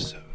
[0.00, 0.29] episode.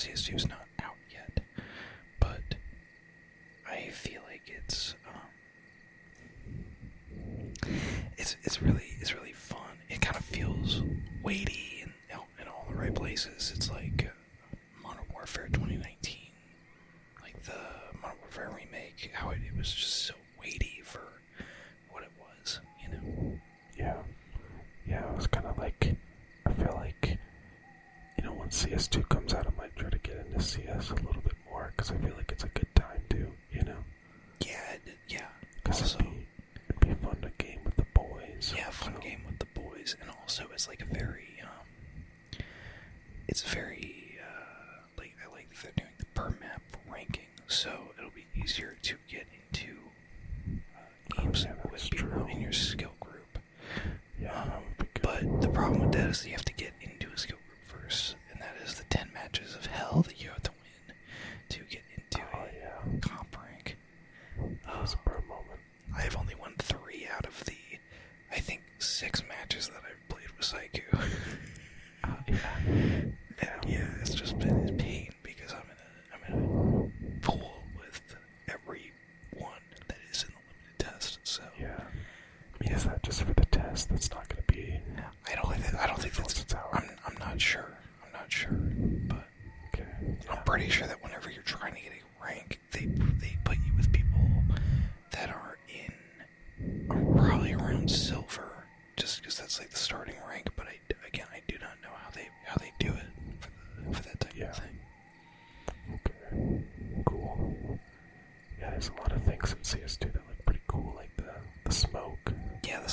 [0.00, 0.59] Jesus now.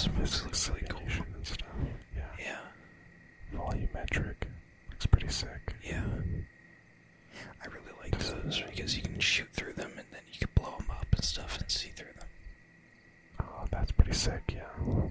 [0.05, 1.01] This looks really cool.
[1.33, 1.67] And stuff.
[2.15, 2.21] Yeah.
[2.39, 2.59] yeah.
[3.57, 4.35] Volumetric.
[4.89, 5.75] Looks pretty sick.
[5.83, 6.03] Yeah.
[7.63, 10.49] I really like this those because you can shoot through them and then you can
[10.55, 12.27] blow them up and stuff and see through them.
[13.41, 15.09] Oh, that's pretty sick, yeah.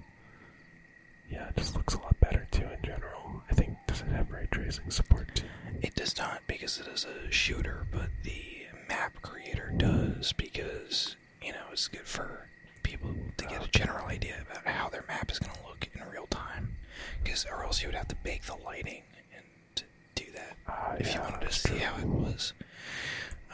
[1.29, 3.43] Yeah, it just looks a lot better too in general.
[3.51, 5.45] I think does it have ray tracing support too?
[5.81, 11.51] It does not because it is a shooter, but the map creator does because you
[11.51, 12.47] know it's good for
[12.83, 15.87] people who to get a general idea about how their map is going to look
[15.93, 16.75] in real time.
[17.23, 19.03] Because or else you would have to bake the lighting
[19.35, 19.83] and
[20.15, 21.79] do that uh, if yeah, you wanted to see true.
[21.79, 22.53] how it was.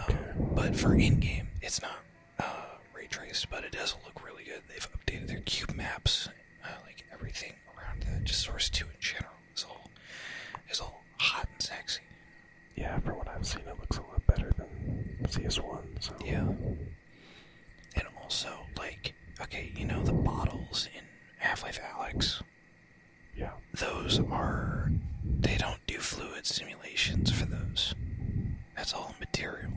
[0.08, 0.18] Um,
[0.54, 1.98] but for in-game, it's not
[2.40, 4.62] uh, ray traced, but it does look really good.
[4.70, 6.30] They've updated their cube maps,
[6.64, 9.90] uh, like everything around the Just Source Two in general is all
[10.70, 12.02] is all hot and sexy.
[12.76, 15.88] Yeah, from what I've seen, it looks a lot better than CS One.
[16.00, 16.48] So yeah,
[17.96, 19.14] and also like
[19.44, 21.04] okay, you know the bottles in
[21.38, 22.42] Half Life Alex.
[23.36, 23.52] Yeah.
[23.74, 24.92] Those are
[25.24, 27.94] they don't do fluid simulations for those.
[28.76, 29.72] That's all material.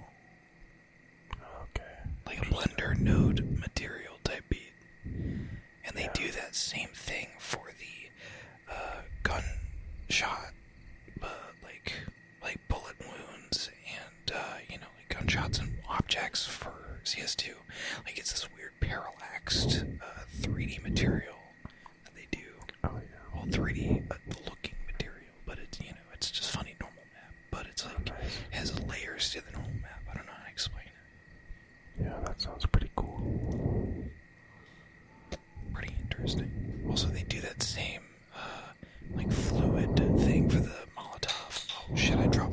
[1.32, 1.82] Okay.
[2.26, 4.72] Like a blender node material type beat.
[5.04, 6.12] And they yeah.
[6.14, 10.52] do that same thing for the uh, gunshot,
[11.22, 11.28] uh,
[11.62, 11.92] like
[12.42, 16.72] like bullet wounds and uh, you know like gunshots and objects for
[17.06, 17.50] CS2.
[18.04, 21.36] Like it's this weird parallaxed uh, 3D material
[22.04, 22.44] that they do.
[22.84, 23.34] Oh yeah.
[23.34, 24.14] Well, 3D uh,
[24.48, 28.02] looking material, but it's you know it's just funny normal map, but it's like oh,
[28.20, 28.38] nice.
[28.50, 30.02] has layers to the normal map.
[30.10, 32.04] I don't know how to explain it.
[32.04, 34.04] Yeah, that sounds pretty cool.
[35.74, 36.82] Pretty interesting.
[36.88, 38.02] Also, they do that same
[38.34, 38.72] uh,
[39.14, 41.68] like fluid thing for the Molotov.
[41.90, 42.16] Oh shit!
[42.16, 42.45] I drop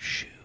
[0.00, 0.39] shoot.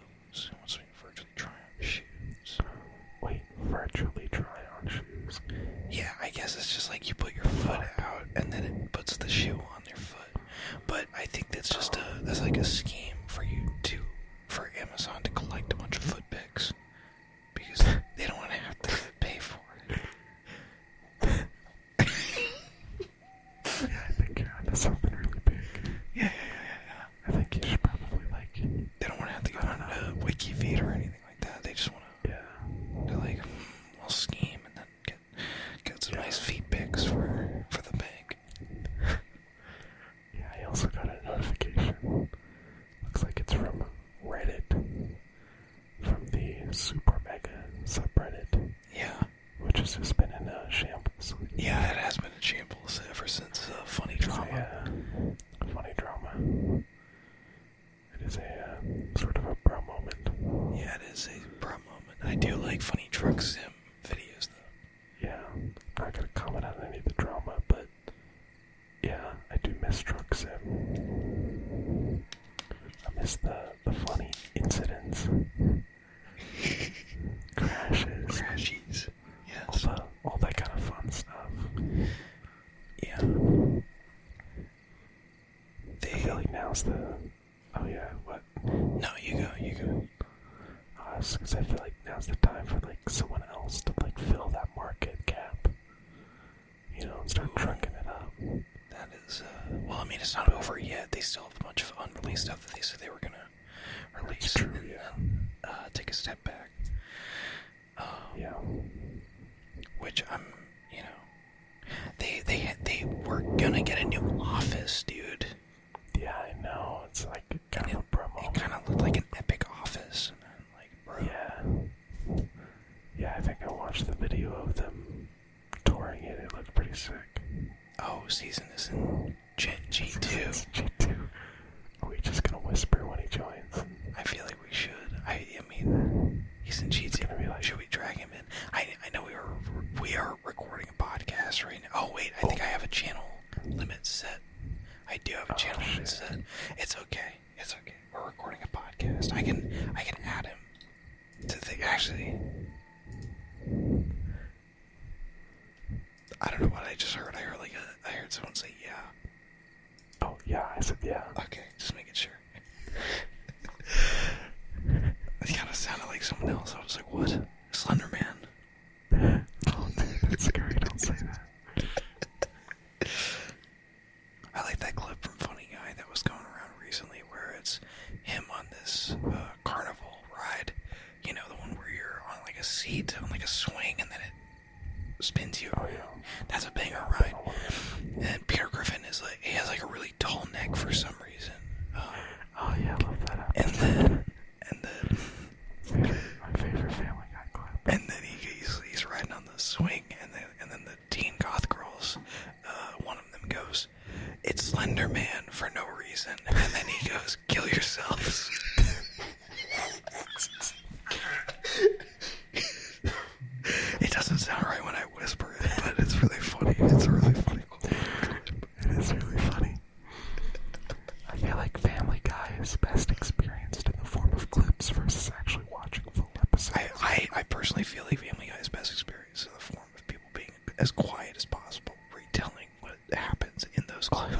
[226.73, 230.07] I, I, I personally feel like Family Guy's best experience is in the form of
[230.07, 234.35] people being as quiet as possible, retelling what happens in those clips.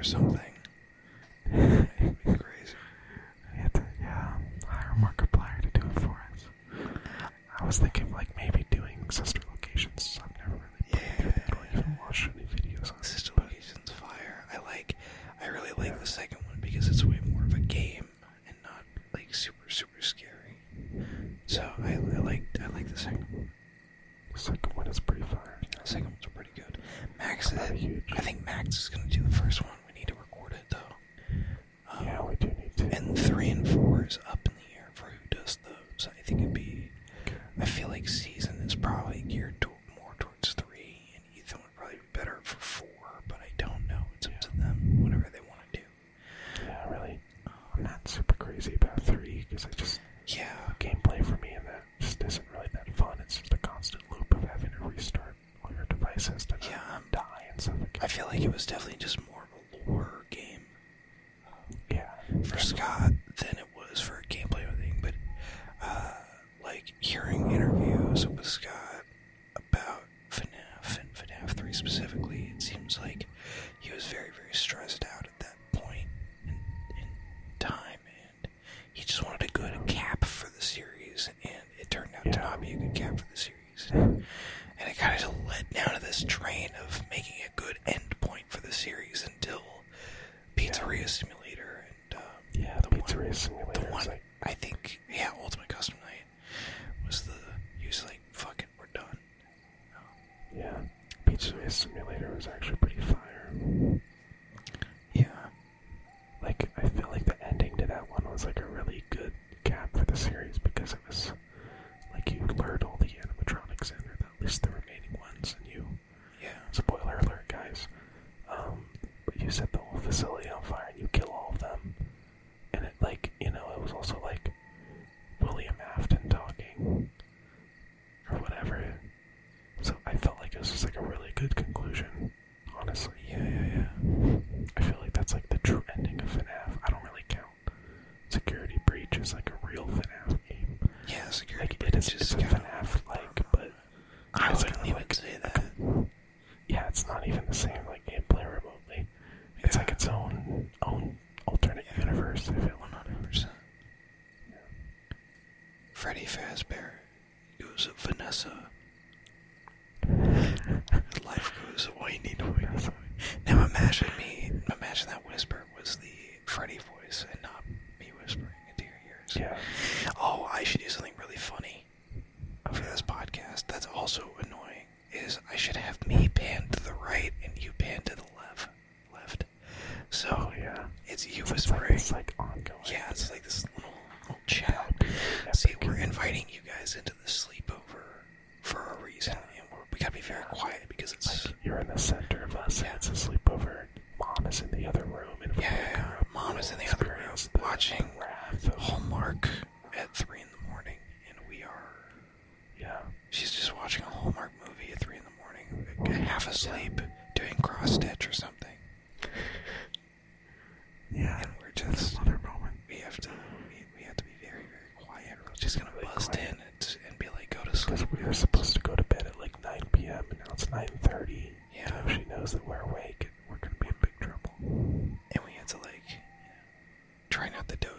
[0.00, 0.39] or something.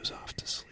[0.01, 0.70] goes off to sleep.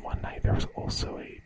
[0.00, 1.41] one night there was also a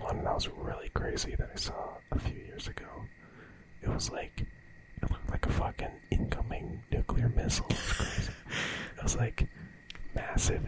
[0.00, 2.86] one that was really crazy that I saw a few years ago.
[3.82, 4.44] It was like
[5.02, 7.66] it looked like a fucking incoming nuclear missile.
[7.70, 8.32] It was crazy.
[8.96, 9.46] it was like
[10.14, 10.62] massive,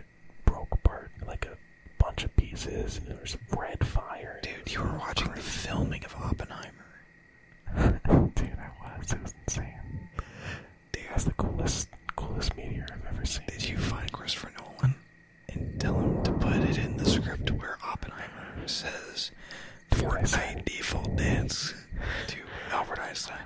[0.44, 1.56] broke apart like a
[2.02, 4.40] bunch of pieces, and there was red fire.
[4.42, 6.70] Dude, you were watching the filming of Oppenheimer.
[8.34, 9.12] Dude, I was.
[9.12, 10.08] It was insane.
[10.92, 13.46] Dude, That's the coolest, coolest meteor I've ever seen.
[13.48, 14.94] did you find Christopher Nolan
[15.48, 17.49] and tell him to put it in the script
[18.70, 19.30] says
[19.92, 21.74] I Fortnite default dance
[22.28, 22.36] to
[22.72, 23.38] Albert Einstein?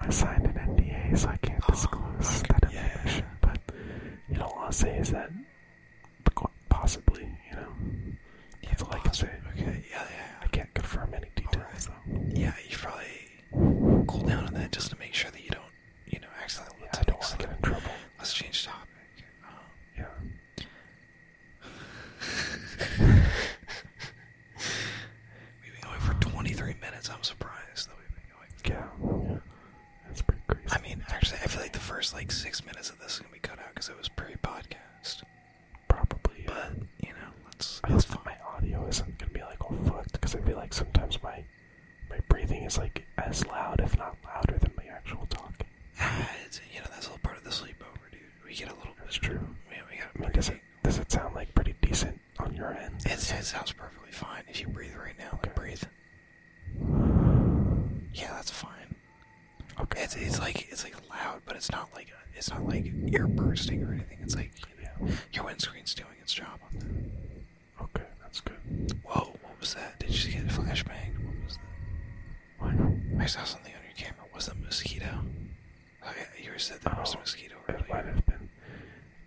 [0.00, 2.84] I signed an NDA, so I can't Oh, disclose okay, that yeah.
[2.92, 3.26] information.
[3.40, 3.58] But
[4.28, 5.30] you know, all I'll say is that
[6.68, 7.68] possibly, you know,
[8.62, 9.30] Yeah, That's all I can say.
[9.52, 12.20] Okay, yeah, yeah, I can't confirm any details though.
[12.34, 12.52] yeah.
[12.64, 15.64] You should probably cool down on that just to make sure that you don't,
[16.06, 17.40] you know, accidentally Yeah, let I don't things want to slip.
[17.40, 17.96] get in trouble.
[18.18, 18.88] Let's change topic.
[19.44, 19.54] Um,
[19.96, 20.04] Yeah.
[25.62, 27.10] we've been going for 23 minutes.
[27.10, 28.50] I'm surprised that we've been going.
[29.32, 29.38] Yeah.
[30.06, 30.68] That's pretty crazy.
[30.70, 33.32] I mean, actually, I feel like the first like six minutes of this is gonna
[33.32, 35.24] be cut out because it was pre-podcast.
[35.88, 36.44] probably.
[36.44, 36.46] Yeah.
[36.46, 40.36] But you know, let's I hope my audio isn't gonna be like all fucked because
[40.36, 41.42] I feel like sometimes my
[42.08, 45.66] my breathing is like as loud, if not louder, than my actual talking.
[46.00, 48.20] Ah, it's, you know, that's all part of the sleepover, dude.
[48.44, 48.94] We get a little.
[49.02, 49.40] That's true.
[49.72, 50.08] Yeah, we got.
[50.16, 53.02] I mean, does it does it sound like pretty decent on your end?
[53.04, 55.40] It's, it sounds perfectly fine if you breathe right now.
[55.42, 55.52] Like Okay.
[55.56, 55.82] breathe.
[58.14, 58.75] Yeah, that's fine.
[59.80, 60.02] Okay.
[60.02, 63.82] It's it's like it's like loud, but it's not like it's not like ear bursting
[63.82, 64.18] or anything.
[64.22, 65.08] It's like Yeah.
[65.32, 67.84] your windscreen's doing its job on that.
[67.84, 68.56] Okay, that's good.
[69.04, 69.98] Whoa, what was that?
[70.00, 71.12] Did you get a flashbang?
[71.24, 72.80] What was that?
[73.14, 73.22] What?
[73.22, 74.24] I saw something on your camera.
[74.34, 75.08] Was it a mosquito?
[76.02, 78.12] Oh, yeah, you said there was a Oh, mosquito It might earlier.
[78.14, 78.48] have been.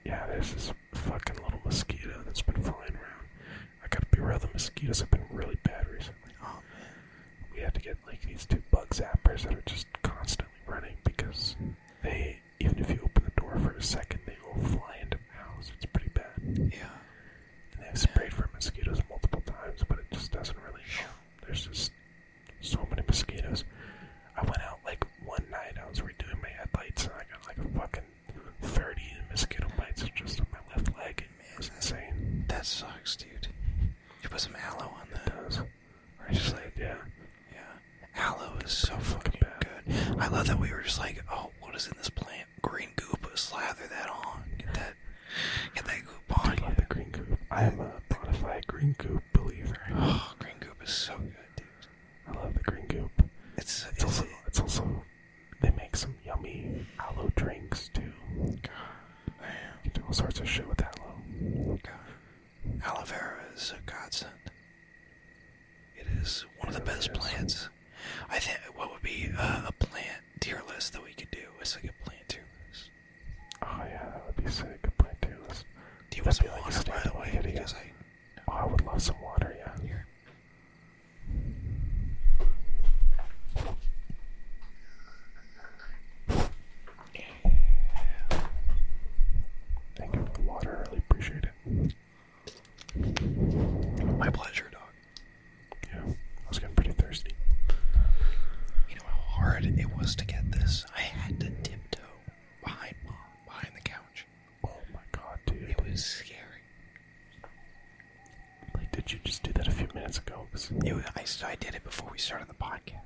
[0.06, 3.28] Yeah, there's this fucking little mosquito that's been flying around.
[3.84, 6.32] I gotta be real, the mosquitoes have been really bad recently.
[6.42, 6.88] Oh man.
[7.54, 9.88] We had to get like these two bug zappers that are just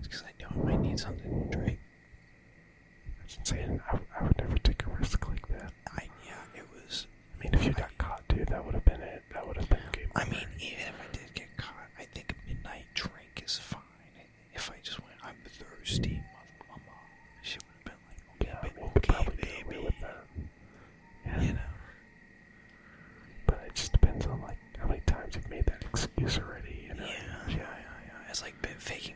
[0.07, 1.79] because I knew I might need something to drink.
[3.19, 3.81] That's insane.
[3.91, 5.71] I, I would never take a risk like that.
[5.97, 7.07] I yeah, it was.
[7.39, 9.23] I mean, if you got caught, dude, that would have been it.
[9.33, 10.07] That would have been game.
[10.15, 10.31] I over.
[10.31, 13.81] mean, even if I did get caught, I think a midnight drink is fine.
[14.53, 16.97] If I just went, I'm thirsty, mother mama,
[17.41, 19.93] she would have been like, yeah, I okay, mean, you okay, probably get baby, with
[20.01, 20.25] that.
[21.25, 21.41] Yeah.
[21.41, 21.59] you know.
[23.47, 26.85] But it just depends on like how many times you've made that excuse already.
[26.87, 27.05] You know?
[27.05, 28.29] Yeah, yeah, yeah, yeah.
[28.29, 29.15] It's like faking.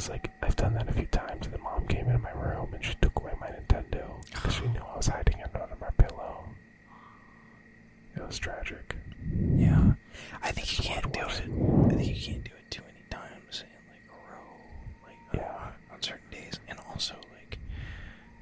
[0.00, 1.44] Because like I've done that a few times.
[1.44, 4.62] And the mom came into my room and she took away my Nintendo because she
[4.68, 6.48] knew I was hiding it under my pillow.
[8.16, 8.96] It was tragic.
[9.56, 9.92] Yeah,
[10.42, 11.26] I think you can't do it.
[11.26, 14.56] I think you can't do it too many times in like a row,
[15.04, 15.72] like Yeah.
[15.92, 16.58] on certain days.
[16.66, 17.58] And also, like,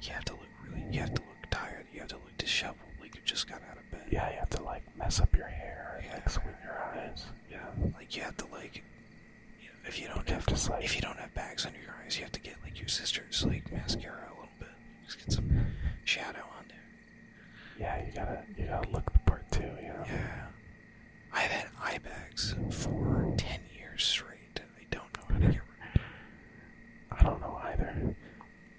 [0.01, 1.87] you have to look really, you have to look tired.
[1.93, 4.07] You have to look disheveled, like you just got out of bed.
[4.09, 6.13] Yeah, you have to like mess up your hair and Yeah.
[6.13, 7.25] like squint your eyes.
[7.51, 7.67] Yeah.
[7.97, 8.81] Like you have to like,
[9.89, 12.23] if you don't have just, like- if you don't have bags under your eyes, you
[12.23, 14.69] have to get like your sister's like mascara a little bit.
[15.05, 15.65] Just get some
[16.05, 16.77] shadow on there.
[17.79, 20.03] Yeah, you gotta you gotta look the part too, you know.
[20.05, 20.45] Yeah.
[21.33, 24.57] I've had eye bags for ten years straight.
[24.57, 26.03] and I don't know how to get rid of them.
[27.11, 28.15] I don't know either.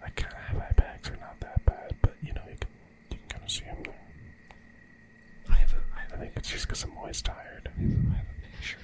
[0.04, 2.70] I kind of have eye bags are not that bad, but you know you can
[3.10, 3.78] you can kind of see them.
[3.84, 3.94] There.
[5.50, 7.68] I have a, I have I a think it's just because I'm always tired.
[7.76, 8.78] I have a picture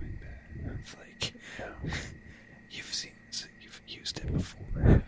[0.00, 0.80] on my iPad.
[0.80, 1.90] It's like Yeah,
[2.70, 3.12] you've seen,
[3.60, 5.02] you've used it before in a video.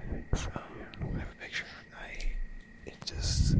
[0.00, 0.50] I think so.
[0.54, 1.06] Um, Yeah.
[1.16, 1.64] I have a picture.
[1.96, 2.32] I
[2.86, 3.56] it just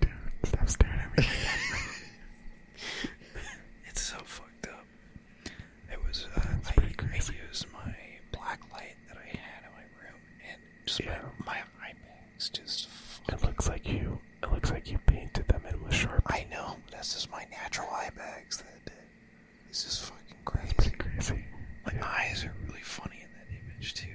[0.00, 0.10] Dude,
[0.44, 1.26] stop staring at me.
[3.86, 4.84] it's so fucked up.
[5.92, 7.34] It was uh, That's I, pretty I crazy.
[7.48, 7.94] used my
[8.32, 11.20] black light that I had in my room, and just Yeah.
[11.44, 11.92] my my
[12.38, 12.88] bags just.
[13.30, 14.18] It looks like you.
[14.42, 16.22] It looks like you painted them in with sharp.
[16.26, 18.92] I know that's just my natural eye bags that.
[19.68, 20.96] It's just fucking Pretty crazy.
[20.96, 21.44] crazy.
[21.84, 22.06] My Yeah.
[22.06, 24.14] eyes are really funny in that image too.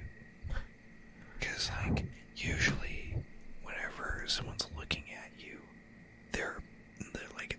[1.38, 3.16] Because like usually,
[3.62, 5.58] whenever someone's looking at you,
[6.32, 6.58] they're
[7.12, 7.58] they're like,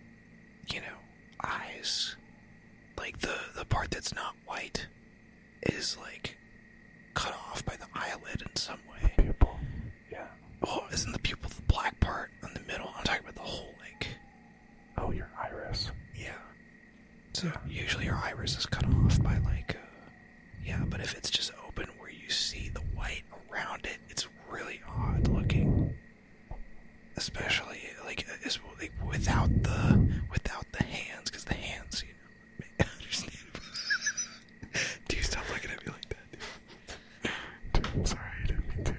[0.73, 0.97] you know,
[1.43, 2.15] eyes.
[2.97, 4.87] Like the the part that's not white
[5.63, 6.37] is like
[7.13, 9.13] cut off by the eyelid in some way.
[9.17, 9.57] Pupil.
[10.11, 10.27] Yeah.
[10.67, 12.91] Oh, isn't the pupil the black part in the middle?
[12.97, 14.07] I'm talking about the whole like.
[14.97, 15.91] Oh, your iris.
[16.15, 16.31] Yeah.
[17.33, 20.09] So usually your iris is cut off by like, uh,
[20.63, 20.81] yeah.
[20.87, 25.27] But if it's just open where you see the white around it, it's really odd
[25.27, 25.93] looking.
[27.17, 32.65] Especially like, uh, is like without the without the hands, because the hands, you know,
[32.79, 33.59] make understandable.
[35.09, 37.31] Dude, stop looking at me like that.
[37.73, 37.83] Dude.
[37.83, 38.95] Dude, I'm sorry, I didn't mean to.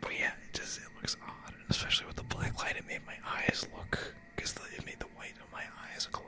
[0.00, 3.00] But yeah, it just it looks odd, and especially with the black light, it made
[3.06, 5.62] my eyes look because it made the white of my
[5.94, 6.24] eyes glow.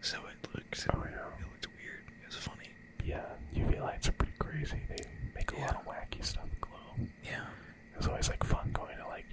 [0.00, 1.16] So it looked Oh, yeah.
[1.40, 2.04] it looked weird.
[2.22, 2.70] It was funny.
[3.04, 4.80] Yeah, UV lights are pretty crazy.
[4.88, 4.96] They
[5.34, 5.78] make a lot Yeah.
[5.78, 7.06] of wacky stuff glow.
[7.22, 7.44] Yeah.
[7.92, 9.24] It was always like fun going to like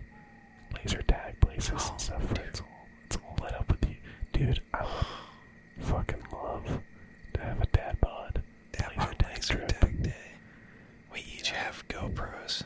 [0.76, 2.24] laser tag places Oh, and stuff.
[2.24, 2.46] Where dude.
[2.46, 3.96] it's all it's all lit up with you,
[4.34, 4.62] dude.
[4.74, 6.82] I would fucking love
[7.34, 9.68] to have a dad bod That laser was tag laser trip.
[9.68, 10.32] tag day.
[11.12, 12.64] We each have GoPros.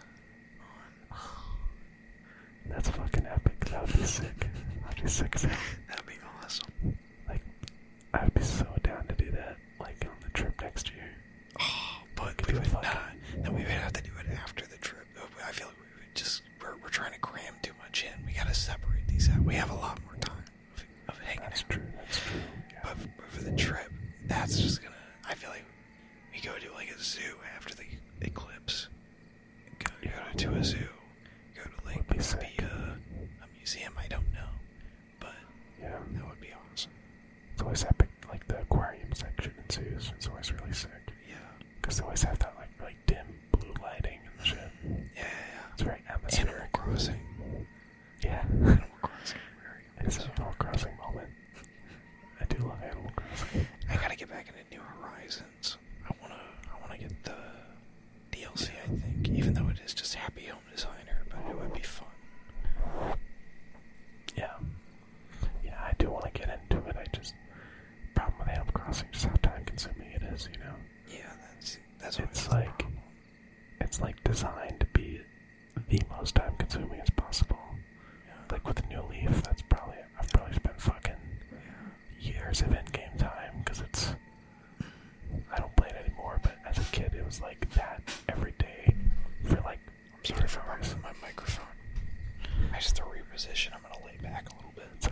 [2.67, 3.65] That's fucking epic.
[3.65, 4.47] That would be sick.
[4.83, 5.57] That'd be sick as hell.
[5.87, 6.13] That'd be
[6.43, 6.97] awesome.
[7.29, 7.41] Like,
[8.13, 9.57] I'd be so down to do that.
[9.79, 11.09] Like on the trip next year.
[11.59, 13.43] Oh, but Could we do would a fucking- not.
[13.43, 15.05] Then we would have to do it after the trip.
[15.47, 18.25] I feel like we would just we're, we're trying to cram too much in.
[18.25, 19.41] We gotta separate these out.
[19.43, 20.43] We have a lot more time
[20.75, 20.83] of,
[21.15, 21.69] of hanging That's out.
[21.69, 21.83] true.
[21.97, 22.41] That's true.
[22.71, 22.79] Yeah.
[22.83, 23.91] But, but for the trip,
[24.39, 24.95] that's just gonna.
[25.27, 25.65] I feel like
[26.33, 27.83] we go to like a zoo after the
[28.21, 28.89] eclipse.
[29.79, 30.77] Go, go to a zoo.
[31.55, 32.61] Go to like maybe sick.
[32.61, 32.65] a,
[33.43, 33.93] a museum.
[33.97, 34.49] I don't know,
[35.19, 35.33] but
[35.79, 35.97] yeah.
[36.13, 36.91] that would be awesome.
[37.53, 38.09] It's always epic.
[38.29, 40.11] Like the aquarium section in zoos.
[40.15, 40.91] It's always really sick.
[41.29, 41.35] Yeah,
[41.81, 44.57] Because they always have that like really dim blue lighting and shit.
[44.83, 45.23] yeah, yeah.
[45.73, 46.71] It's very Animal atmospheric.
[46.73, 47.19] Crossing.
[48.23, 48.43] Yeah.
[48.51, 49.39] Animal Crossing.
[49.61, 50.31] Very It's an awesome.
[50.37, 51.29] Animal Crossing moment.
[52.41, 53.67] I do love Animal Crossing.
[53.89, 55.77] I gotta get back into New Horizons.
[56.09, 56.35] I wanna,
[56.75, 57.35] I wanna get the
[58.31, 58.69] DLC.
[58.83, 62.07] I think, even though it is just Happy Home Designer, but it would be fun.
[64.35, 64.51] Yeah.
[65.63, 66.95] Yeah, I do want to get into it.
[66.97, 67.33] I just
[68.13, 70.75] problem with Animal Crossing just how time consuming it is, you know.
[71.09, 72.91] Yeah, that's that's It's always the like- problem.
[73.81, 75.21] It's like designed to be
[75.89, 77.59] the most time consuming as possible.
[78.27, 78.33] Yeah.
[78.51, 81.13] Like with the new Leaf, that's probably I've probably spent fucking
[81.51, 82.31] Yeah.
[82.31, 84.15] years of in-game time because it's
[85.51, 86.39] I don't play it anymore.
[86.41, 88.95] But as a kid, was like that every day
[89.45, 89.79] for like
[90.17, 91.65] I'm sorry if rubbing my microphone.
[92.73, 93.71] I just to reposition.
[93.73, 95.04] I'm gonna lay back a little bit.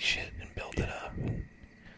[0.00, 1.14] shit and build it up.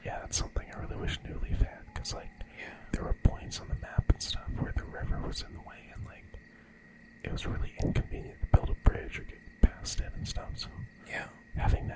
[0.05, 2.75] Yeah, that's something I really wish New Leaf had, because, like, yeah.
[2.93, 5.93] there were points on the map and stuff where the river was in the way,
[5.95, 6.25] and, like,
[7.23, 10.69] it was really inconvenient to build a bridge or get past it and stuff, so
[11.09, 11.27] yeah.
[11.57, 11.87] having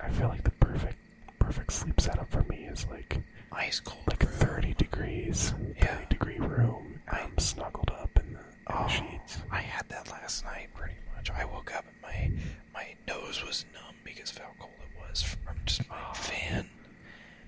[0.00, 0.96] like I feel like the perfect
[1.38, 3.18] perfect sleep setup for me is like
[3.52, 4.32] ice cold, like room.
[4.32, 5.86] thirty degrees, yeah.
[5.96, 7.00] thirty degree room.
[7.08, 9.38] I'm snuggled up in the, oh, the sheets.
[9.50, 11.30] I had that last night pretty much.
[11.30, 12.32] I woke up and my
[12.72, 16.68] my nose was numb because of how cold it was from just my oh, fan.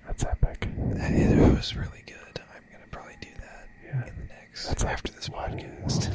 [0.05, 0.67] That's epic.
[0.93, 2.41] That, it was really good.
[2.55, 4.07] I'm gonna probably do that yeah.
[4.07, 6.14] in the next that's after this podcast.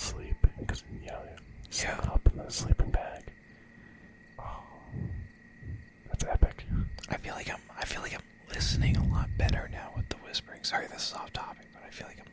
[0.00, 1.18] sleep because yeah,
[1.72, 2.00] yeah.
[2.12, 3.24] up in the sleeping bag.
[4.38, 4.62] Oh,
[6.08, 6.64] that's epic.
[7.08, 7.60] I feel like I'm.
[7.78, 10.64] I feel like I'm listening a lot better now with the whispering.
[10.64, 12.29] Sorry, this is off topic, but I feel like I'm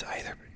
[0.00, 0.47] it's either.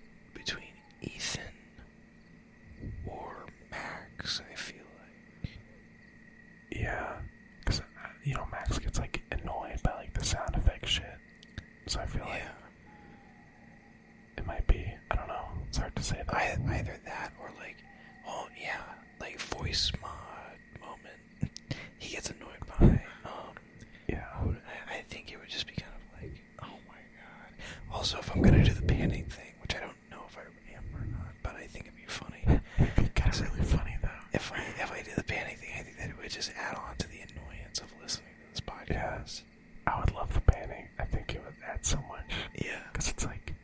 [36.33, 39.43] just add on to the annoyance of listening to this podcast.
[39.87, 39.95] Yeah.
[39.95, 40.89] I would love the panning.
[40.99, 42.25] I think it would add so much.
[42.55, 42.81] Yeah.
[42.91, 43.55] Because it's like,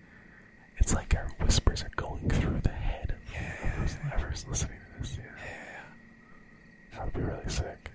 [0.77, 4.79] it's like our whispers are going through the head of yeah, whoever's, yeah, whoever's listening
[4.79, 5.17] to this.
[5.19, 5.25] Yeah.
[5.45, 6.97] yeah.
[6.99, 7.91] That would be really sick.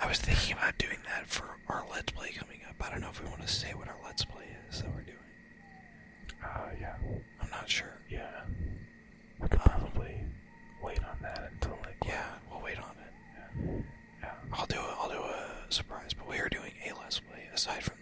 [0.00, 2.76] I was thinking about doing that for our Let's Play coming up.
[2.86, 5.02] I don't know if we want to say what our Let's Play is that we're
[5.02, 5.16] doing.
[6.44, 6.94] Uh, yeah.
[7.42, 7.98] I'm not sure.
[8.08, 8.44] Yeah.
[9.40, 9.89] We could um,
[17.54, 17.99] aside from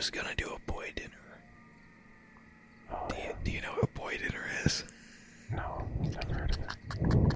[0.00, 1.10] was gonna do a boy dinner.
[2.90, 4.82] Oh, do, you, do you know what a boy dinner is?
[5.52, 7.34] No, never heard of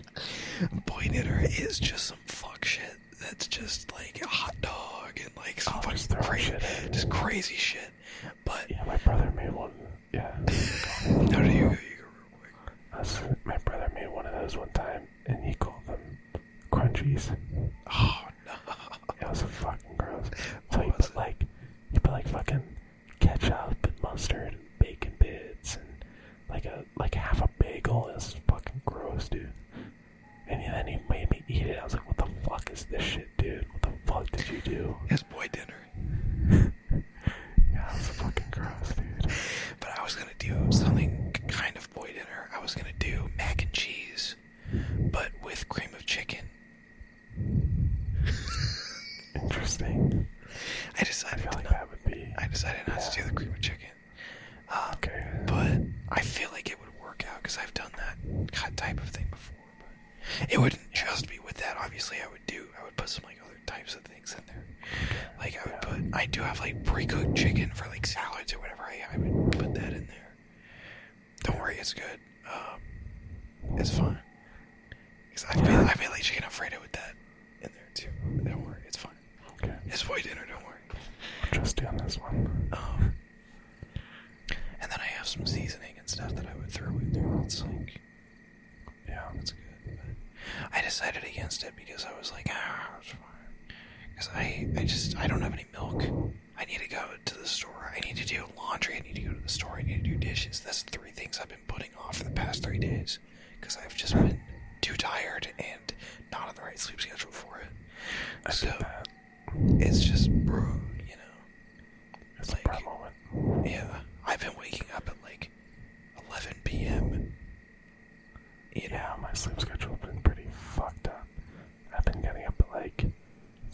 [0.71, 0.87] it.
[0.87, 5.61] boy dinner is just some fuck shit that's just like a hot dog and like
[5.61, 6.55] some oh, fucking crazy,
[6.91, 7.91] just crazy shit.
[8.47, 9.73] But yeah, my brother made one.
[10.15, 10.35] Yeah.
[11.07, 11.77] no, do you, you go real
[12.41, 13.45] quick.
[13.45, 16.01] My brother made one of those one time, and he called them
[16.73, 17.29] crunchies.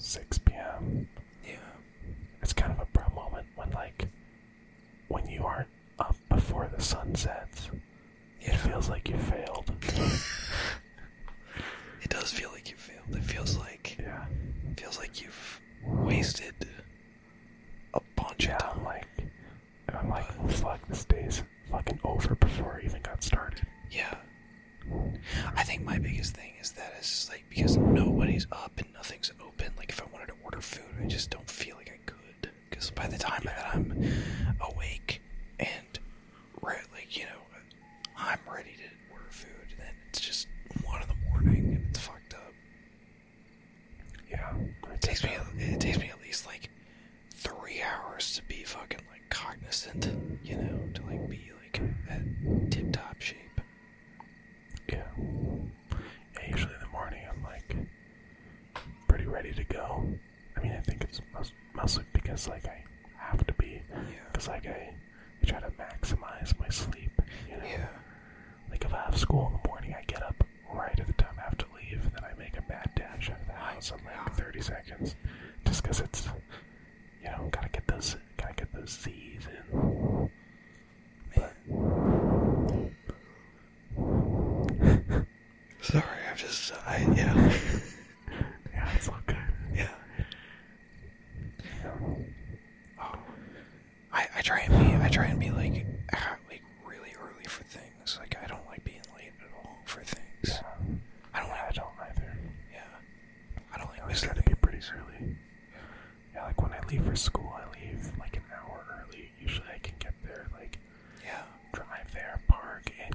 [0.00, 1.08] 6 p.m.
[1.46, 1.56] Yeah.
[2.42, 4.08] It's kind of a bro moment when, like,
[5.08, 7.70] when you aren't up before the sun sets,
[8.40, 8.54] yeah.
[8.54, 9.49] it feels like you failed.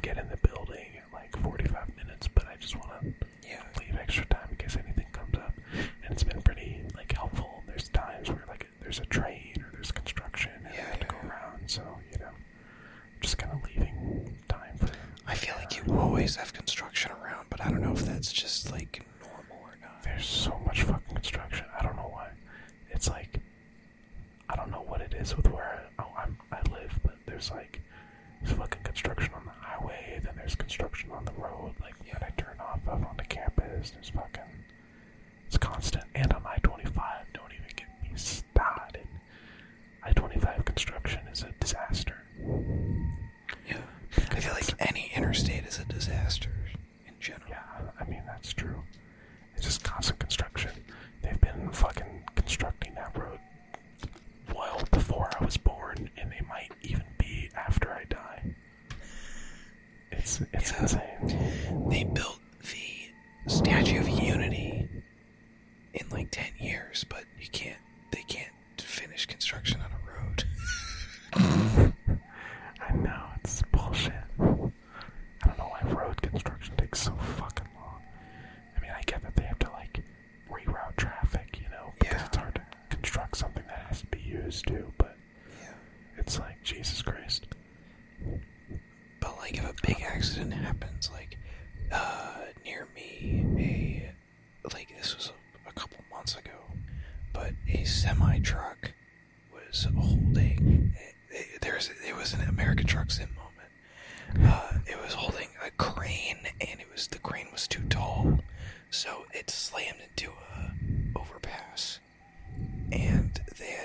[0.06, 0.85] get in the building.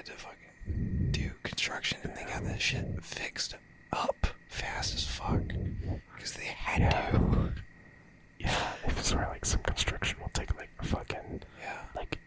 [0.01, 3.55] had to fucking do construction and they got that shit fixed
[3.93, 5.43] up fast as fuck.
[6.15, 7.11] Because they had yeah.
[7.11, 7.53] to.
[8.39, 11.81] Yeah, if it's where like some construction will take like a fucking yeah.
[11.95, 12.19] like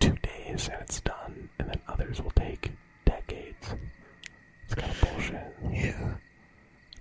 [0.00, 2.72] two days and it's done, and then others will take
[3.04, 3.74] decades.
[4.64, 5.54] It's kind of bullshit.
[5.70, 6.14] Yeah.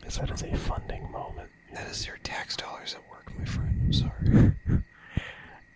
[0.03, 1.49] It's that is a funding moment.
[1.73, 3.81] That is your tax dollars at work, my friend.
[3.85, 4.51] I'm sorry.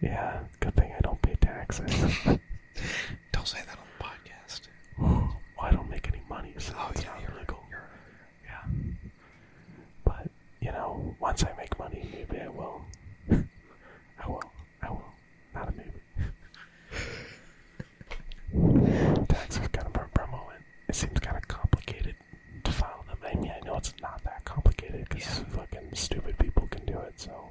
[0.02, 1.92] yeah, good thing I don't pay taxes.
[3.32, 3.86] don't say that on
[11.22, 12.82] once I make money, maybe I will.
[13.32, 14.44] I will.
[14.82, 15.06] I will.
[15.56, 15.92] Not a maybe.
[19.28, 20.62] Tax is kind of a moment.
[20.90, 22.16] It seems kind of complicated
[22.64, 23.18] to file them.
[23.24, 25.46] I mean, I know it's not that complicated because Yeah.
[25.56, 27.50] fucking stupid people can do it, so.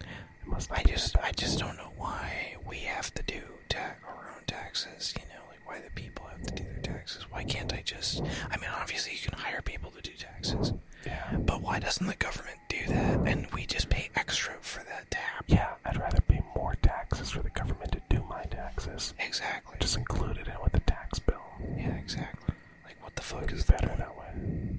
[0.00, 4.30] It must I just, I just don't know why we have to do ta- our
[4.36, 5.12] own taxes.
[5.18, 7.26] You know, like why the people have to do their taxes.
[7.30, 8.22] Why can't I just?
[8.50, 10.72] I mean, obviously you can hire people to do taxes,
[11.06, 11.36] Yeah.
[11.38, 15.44] but why doesn't the government do that and we just pay extra for that tab?
[15.46, 19.14] Yeah, I'd rather pay more taxes for the government to do my taxes.
[19.18, 19.76] Exactly.
[19.80, 21.40] Just include it in with the tax bill.
[21.76, 22.54] yeah, exactly.
[22.84, 23.80] Like what the fuck is that?
[23.80, 24.78] better that way.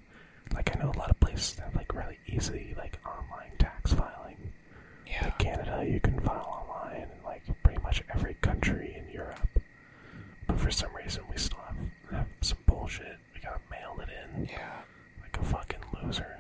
[0.54, 3.94] Like I know a lot of places that have like really easy like online tax
[3.94, 4.38] filing.
[5.08, 5.24] Yeah.
[5.26, 9.48] Like Canada, you can file online, and like pretty much every country in Europe.
[10.48, 11.78] But for some reason, we still have,
[12.12, 13.18] have some bullshit.
[13.34, 14.82] We gotta mail it in Yeah.
[15.22, 16.38] like a fucking loser.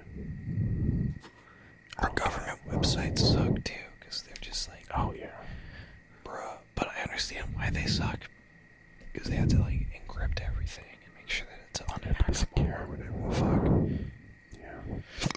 [1.99, 5.27] Our government websites suck too, because they're just like, Oh yeah,
[6.25, 6.57] bruh.
[6.75, 8.19] But I understand why they suck,
[9.13, 11.59] because they have to like encrypt everything and make sure that
[12.27, 12.79] it's secure.
[12.81, 13.99] or whatever the fuck.
[14.59, 15.29] yeah.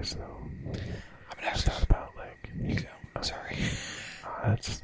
[0.00, 0.50] Exercise, though.
[0.66, 1.84] I'm gonna have thought to.
[1.84, 3.20] about like You go.
[3.22, 3.56] Sorry.
[4.24, 4.82] Uh, it's,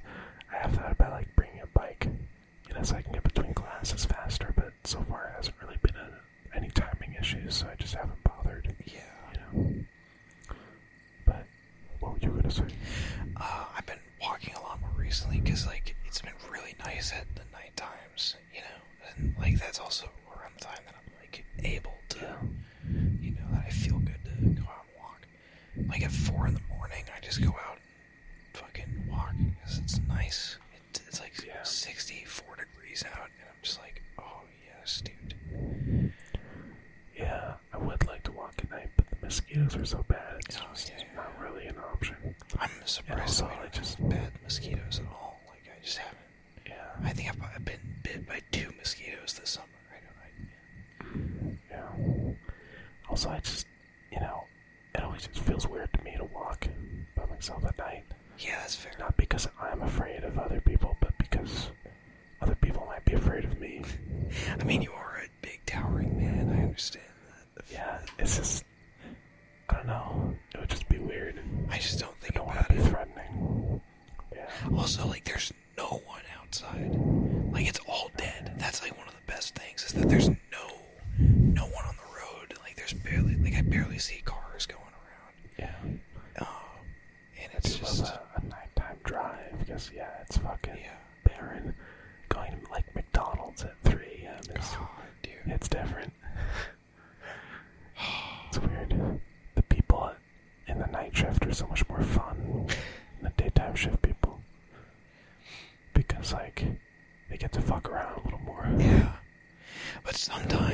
[110.07, 110.66] but sometimes.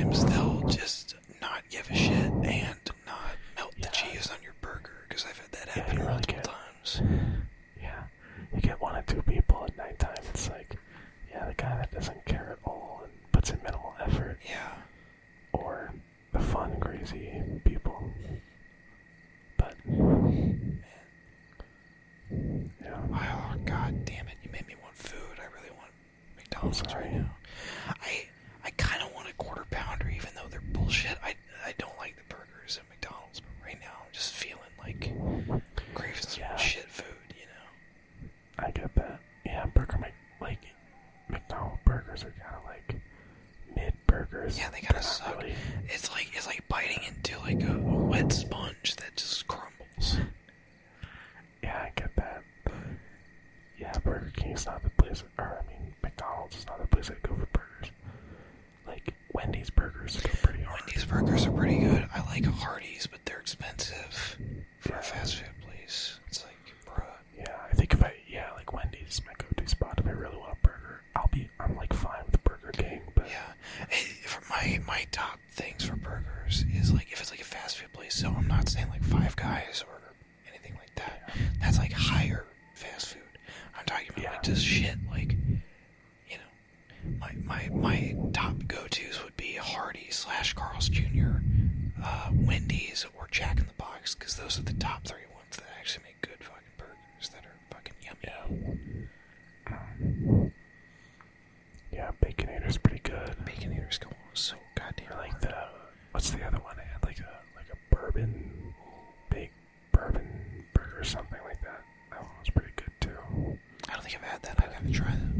[114.14, 114.54] I've had that.
[114.58, 115.31] I gotta try that.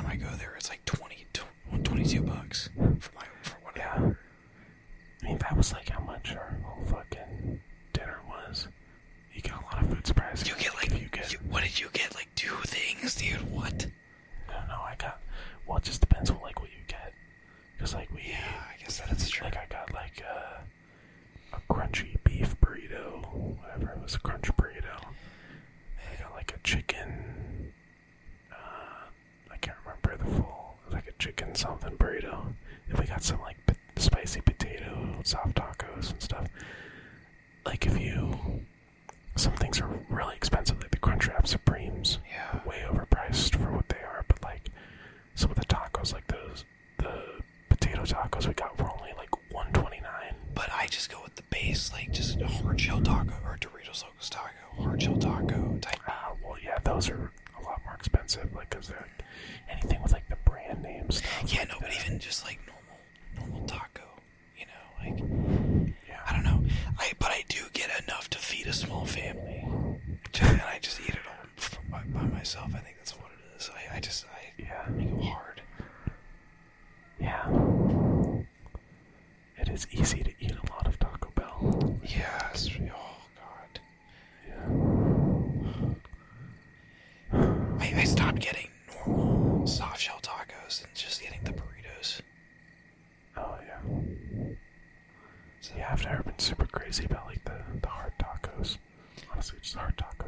[0.00, 1.26] time I go there, it's like 20,
[1.82, 2.69] 22 bucks.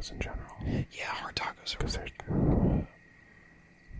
[0.03, 0.85] tacos in general.
[0.91, 1.77] Yeah, hard tacos.
[1.77, 2.07] Because they're.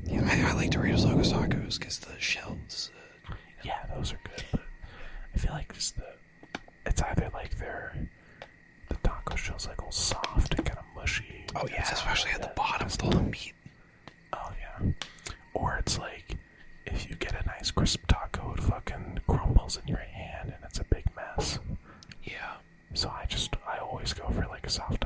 [0.05, 2.91] Yeah, I, I like Doritos Locos Tacos because the shells.
[3.29, 3.75] Uh, you know.
[3.75, 4.43] Yeah, those are good.
[4.51, 4.61] But
[5.33, 6.05] I feel like just the.
[6.85, 8.09] It's either like they're.
[8.89, 11.45] The taco shell's like all soft and kind of mushy.
[11.55, 13.53] Oh, yeah, especially at the bottom with all the meat.
[14.33, 14.91] Oh, yeah.
[15.53, 16.37] Or it's like
[16.85, 20.79] if you get a nice crisp taco, it fucking crumbles in your hand and it's
[20.79, 21.59] a big mess.
[22.23, 22.55] Yeah.
[22.93, 25.02] So I just, I always go for like a soft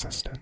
[0.00, 0.38] consistent.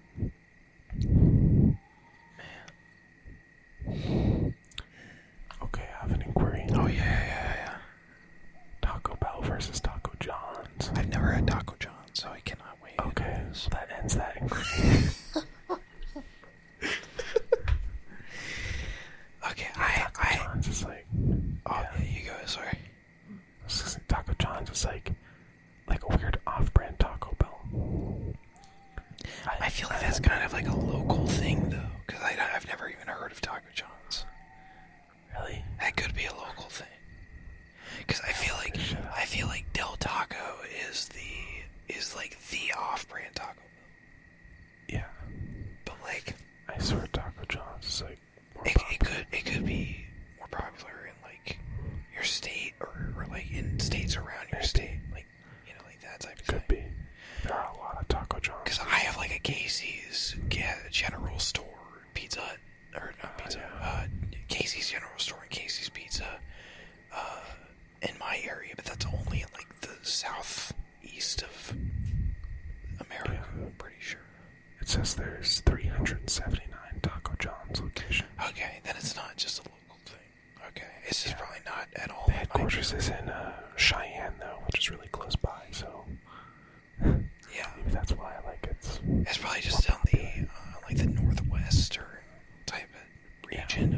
[93.50, 93.97] region